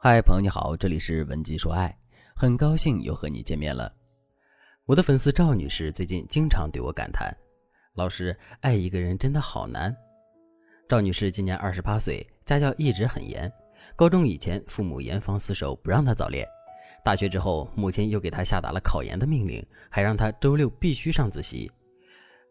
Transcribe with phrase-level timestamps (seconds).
[0.00, 1.92] 嗨，朋友你好，这里是文姬说爱，
[2.32, 3.92] 很高兴又和你见面了。
[4.84, 7.36] 我的粉丝赵女士最近经常对我感叹
[7.98, 9.94] ：“老师，爱一个人真的好难。”
[10.88, 13.52] 赵女士今年二十八岁，家教一直很严。
[13.96, 16.46] 高中以前，父母严防死守，不让她早恋；
[17.04, 21.68] 大学之后，母亲又给她下达了考研的命令，还让她周六必须上自习。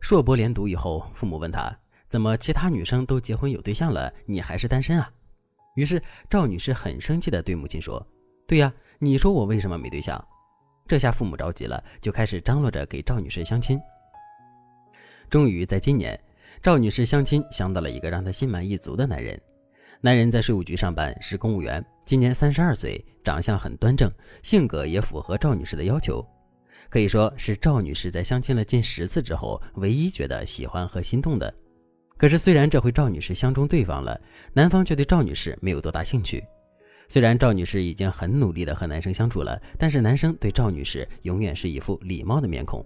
[0.01, 1.73] 硕博连读以后，父母问她
[2.11, 5.09] ：“怎么其他女生都结婚有对象了，你还是单身啊？”
[5.77, 8.03] 于是赵女士很生气地对母亲说
[8.47, 10.19] ：“对呀，你说我为什么没对象？”
[10.87, 13.79] 这下父母着急了，就开始张罗着给赵女士相亲。
[15.29, 16.19] 终于在今年，
[16.63, 19.39] 赵女士相亲相到了一个让她心满意足的男人。
[20.01, 26.25] 男人在税务局上班，是公务员，今年三十二岁，长相很端正，性格也符合赵女士的要求，
[26.89, 31.53] 可以说是赵女士在相亲了近十次之后，唯一觉得喜欢和心动的。
[32.17, 34.19] 可是，虽然这回赵女士相中对方了，
[34.51, 36.43] 男方却对赵女士没有多大兴趣。
[37.07, 42.83] 虽然赵女士已经很努力的和男生相处了，但是男生对赵女士永远是一副礼貌的面孔。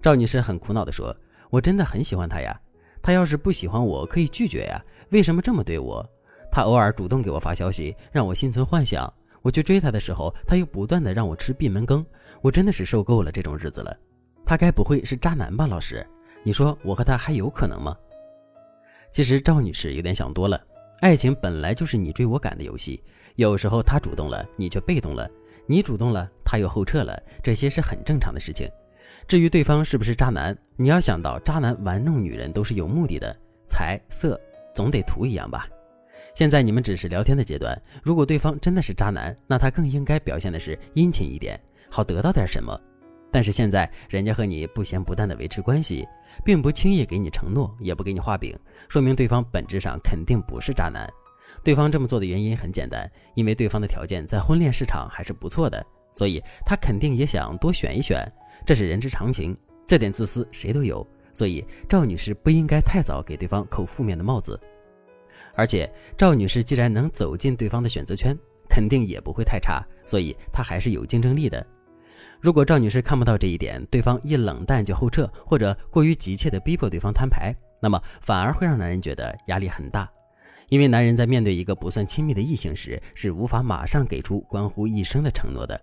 [0.00, 1.14] 赵女士很苦恼地说
[1.50, 2.58] ：“我真的很喜欢他呀，
[3.02, 6.08] 他要是不喜欢我，可以拒绝呀，为什么这么对我？
[6.50, 12.06] 他偶尔主动给我发消息，让我心存幻想，我去追他的时候，他又不断的让我吃闭门羹，
[12.40, 13.94] 我真的是受够了这种日子了。
[14.46, 15.66] 他该不会是渣男吧？
[15.66, 16.06] 老师，
[16.42, 17.94] 你说我和他还有可能吗？”
[19.12, 20.60] 其实赵女士有点想多了，
[21.00, 23.02] 爱情本来就是你追我赶的游戏，
[23.36, 25.28] 有时候他主动了，你却被动了；
[25.66, 28.68] 你主动了，他又后撤了，这些是很正常的事情。
[29.26, 33.36] 至于对方是不是渣男，你要想到渣男玩弄女人都是有目的的，
[33.68, 34.40] 财色
[34.74, 35.68] 总得图一样吧。
[36.34, 42.78] 现在你们只是聊天的阶段，如果对方真的是渣男，那他更应该表现的是殷勤一点，好得到点什么。
[43.30, 46.06] 但是现在人家和你不咸不淡的维持关系，
[46.44, 51.08] 并不轻易给你承诺，也不给你画饼，说明对方本质上肯定不是渣男。
[51.62, 58.26] 对方这么做的原因很简单，因为对方的条件在婚恋市场还是不错的，所以他肯定也想多选一选，
[58.66, 59.56] 这是人之常情。
[59.86, 64.60] 这点自私谁都有，所以赵女士不应该太早给对方扣负面的帽子。
[65.54, 68.36] 而且赵女士既然能走进对方的选择圈，
[68.68, 71.66] 肯定也不会太差，所以她还是有竞争力的。
[72.40, 80.08] 如果赵女士看不到这一点，对方一冷淡就后撤，或者过于急切地逼迫对方摊牌，那么反而会让男人觉得压力很大。
[80.68, 85.80] 因为男人在面对一个不算亲密的异性时，是无法马上给出关乎一生的承诺的。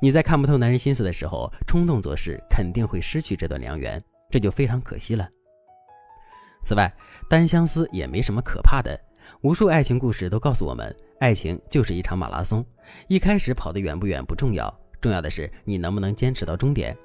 [0.00, 5.28] 你在看不透男人心思的时候，冲动做事，肯定会失去这段良缘，这就非常可惜了。
[6.64, 6.92] 此外，
[7.28, 8.98] 单相思也没什么可怕的，
[9.42, 12.64] 无数爱情故事都告诉我们，爱情就是一场马拉松，
[13.06, 14.74] 一开始跑得远不远不重要。
[15.00, 16.96] 重要的是你能不能坚持到终点，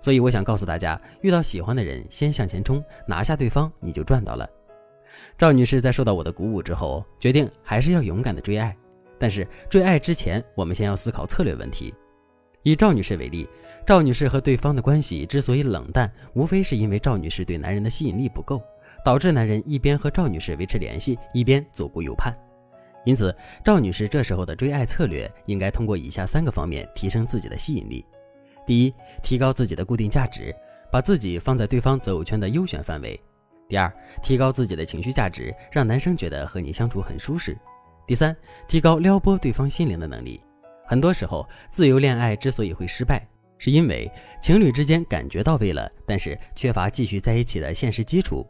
[0.00, 4.48] 所以我想告诉大家，遇到喜欢的人，先向前冲，拿下对方，你就赚到了。
[5.38, 8.76] 赵女士在受到我的鼓舞之后，决定还是要勇敢的追爱。
[9.18, 11.94] 但是追爱之前，我们先要思考策略问题。
[12.62, 13.48] 以赵女士为例，
[13.86, 18.60] 赵女士和对方的关系之所以冷淡，无非是因为赵女士对男人的吸引力不够，
[19.04, 22.36] 导致男人一边和赵女士维持联系，一边左顾右盼。
[23.06, 23.34] 因此，
[23.64, 28.04] 赵女士这时候的追爱策略应该通过以下三个方面提升自己的吸引力：
[28.66, 30.52] 第一，提高自己的固定价值，
[30.90, 33.16] 把自己放在对方择偶圈的优选范围；
[33.68, 33.90] 第二，
[34.24, 37.54] 提高自己的情绪价值，让男生觉得和你相处很舒适；
[38.08, 38.36] 第三，
[38.66, 40.42] 提高撩拨对方心灵的能力。
[40.84, 43.24] 很多时候，自由恋爱之所以会失败，
[43.56, 44.10] 是因为
[44.42, 48.44] 情侣之间感觉到位了，但是缺乏继续在一起的现实基础。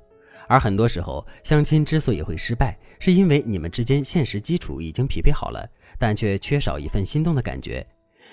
[0.48, 5.68] 而很多时候，相亲之所以会失败，是因为你们之间现实基础已经匹配好了，
[5.98, 7.86] 但却缺少一份心动的感觉。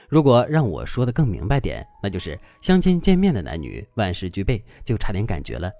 [0.09, 5.72] 如果让我说的更明白点，那就是相亲见面的男女万事俱备，就差点感觉了。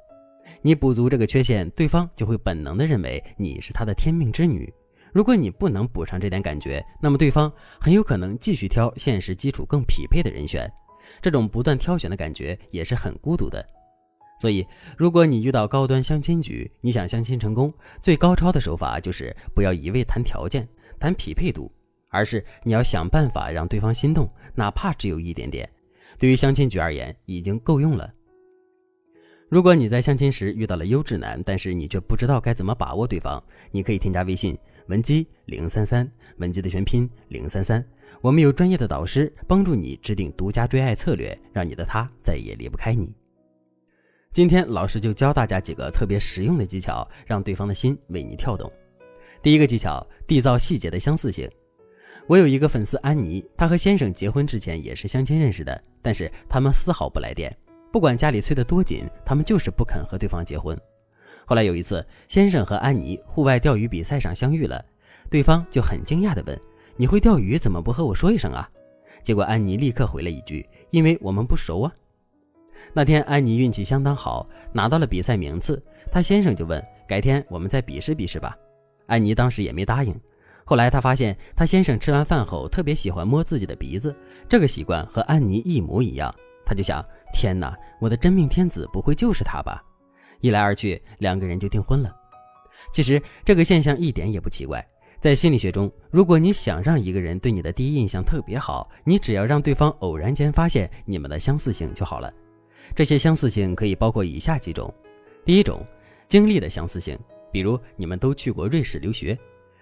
[0.62, 4.74] 你补足这个缺陷，对方就会本能的认为你是他的天命之女。
[5.12, 10.68] 如果你不能补上这点感觉，那么对方很有可能继续挑现实基础更匹配的人选。
[11.22, 13.64] 这种不断挑选的感觉也是很孤独的。
[14.38, 14.66] 所以，
[14.98, 20.68] 如果你遇到高端相亲局，你想相亲成功，最高超的手法就是不要一味谈条件、
[21.00, 21.72] 谈匹配度，
[22.10, 25.70] 而是你要想办法让对方心动，哪怕只有一点点。
[26.18, 28.12] 对于相亲局而言，已经够用了。
[29.50, 33.42] 如果你在相亲时遇到了优质男，但是你却不知道该怎么把握对方，
[33.72, 34.58] 你可以添加微信
[34.88, 37.86] 文姬零三三，文姬的全拼零三三，
[38.20, 43.14] 我们有专业的导师帮助你制定独家追爱策略，让你的他再也离不开你。
[44.34, 48.72] 今天老师就教大家几个特别实用的技巧，让对方的心为你跳动。
[49.44, 51.48] 第一个技巧，缔造细节的相似性。
[52.26, 57.56] 我有一个粉丝安妮，她和先生结婚之前也是相亲认识的，但是他们丝毫不来电，
[57.92, 60.76] 不管家里催得多紧，他们就是不肯和对方结婚。
[61.46, 64.84] 后来有一次，先生和安妮户外钓鱼比赛上相遇了，
[65.30, 66.60] 对方就很惊讶地问
[66.98, 68.68] ：“你会钓鱼，怎么不和我说一声啊？”
[69.22, 71.94] 结果安妮立刻回了一句：“因为我们不熟啊。”
[72.92, 75.82] 那天安妮运气相当好，拿到了比赛名次。
[76.12, 78.56] 她先生就问：“改天我们再比试比试吧。”
[79.08, 80.14] 安妮当时也没答应。
[80.66, 84.16] 后来她发现，她先生吃完饭后特别喜欢摸自己的鼻子，
[84.48, 86.34] 这个习惯和安妮一模一样。
[86.66, 87.04] 她就想
[87.34, 89.84] ：“天哪，我的真命天子不会就是他吧？”
[90.42, 92.14] 一来二去，两个人就订婚了。
[92.92, 94.86] 其实这个现象一点也不奇怪。
[95.20, 102.34] 在心理学中，如果你想让一个人对你的第一印象特别好，你只要让对方偶然间发现你们的相似性就好了。
[102.96, 104.94] 这些相似性可以包括以下几种：
[105.46, 105.82] 第一种，
[106.28, 107.18] 经历的相似性，
[107.52, 109.36] 比如你们都去过瑞士留学；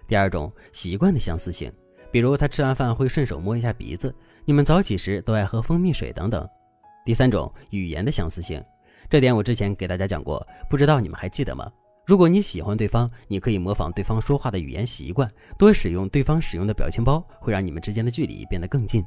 [0.07, 1.71] 第二种，习惯的相似性，
[2.11, 4.13] 比如他吃完饭会顺手摸一下鼻子，
[4.45, 6.43] 你们早起时都爱喝蜂蜜水等等；
[7.05, 8.63] 第三种，语言的相似性，
[9.09, 11.69] 这点我之前给大家讲过，不知道你们还记得吗？
[12.05, 19.05] 如果你喜欢对方，你可以模仿对方说话的语言习惯，多使用对方使用的表情包，会让你们之间的距离变得更近。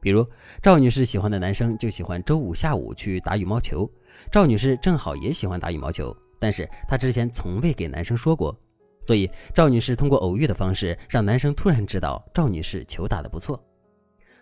[0.00, 0.26] 比如
[0.62, 3.90] 赵女士喜欢的男生就喜欢周五下午去打羽毛球，
[4.30, 8.56] 赵女士正好也喜欢打羽毛球，但是她之前从未给男生说过，
[9.00, 13.62] 所以赵女士通过偶遇的方式让男生突然知道赵女士球打得不错，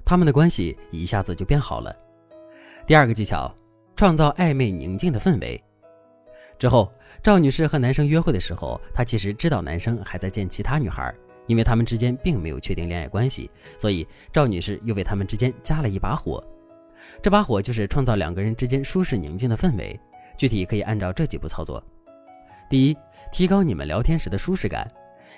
[0.05, 1.95] 他们的关系一下子就变好了。
[2.87, 3.53] 第二个技巧，
[3.97, 5.63] 创造暧昧宁静的氛围。
[6.59, 6.91] 之后，
[7.23, 11.15] 赵女士和男生约会的时候，她其实知道男生还在见其他女孩，
[11.47, 16.43] 因为他们之间并没有确定恋爱关系，所以赵女士又为他们之间加了一把火。
[17.23, 19.99] 这把火就是创造两个人之间舒适宁静的氛围。
[20.37, 21.83] 具体可以按照这几步操作：
[22.69, 22.97] 第一，
[23.33, 24.87] 提高你们聊天时的舒适感。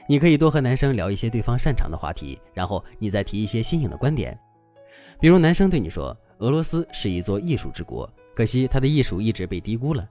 [0.09, 4.37] 你可以多和男生聊一些对方擅长的话题，然后你再提一些新颖的观点。
[5.21, 10.09] 比如男生对你说：“俄罗斯是一座艺术之国，可惜他的艺术一直被低估了。”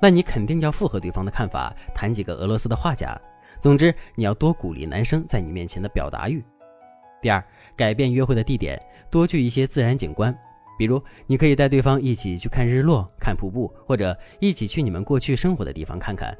[0.00, 3.20] 那你肯定要附和对方的看法，谈几个俄罗斯的画家。
[3.62, 6.42] 总之，你要多鼓励男生在你面前的表达欲。
[7.20, 7.42] 第二，
[7.76, 8.76] 改变约会的地点，
[9.08, 10.36] 多去一些自然景观，
[10.76, 16.36] 比如你可以带对方一起去看日落、看瀑布，或者一起去你们过去生活的地方看看。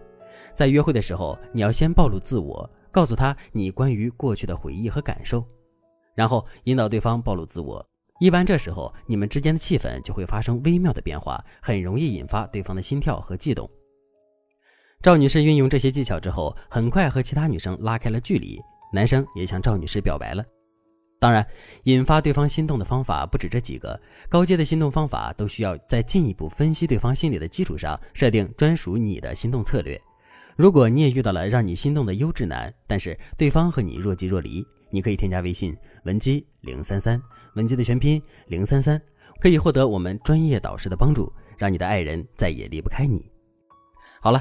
[0.53, 5.47] 在约会的时候，你要先暴露自我，告诉他你关于过去的回忆和感受，
[6.17, 7.87] 然后引导对方暴露自我。
[8.19, 13.71] 一般这时候，你们之间的气氛就会发生微妙的变化，很容易引发对方的心跳和悸动。
[15.03, 18.61] 赵女士运用这些技巧之后，很快和其他女生拉开了距离，
[18.93, 20.45] 男生也向赵女士表白了。
[21.19, 21.45] 当然，
[21.85, 30.01] 引发对方心动的方法不止这几个，高阶的心动方法都需要在进一步分析对方心理的基础上，设定专属你的心动策略。
[30.55, 37.21] 如果你也遇到了让你心动的优质男，但是对方和你若即若离，你可以添加微信文姬零三三，
[37.55, 39.01] 文姬的全拼零三三，
[39.41, 43.29] 可以获得我们专业导师的帮助，让你的爱人再也离不开你。
[44.21, 44.41] 好了，